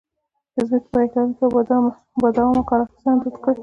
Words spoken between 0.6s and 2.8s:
ځمکې پایښت لرونکې او بادوامه کار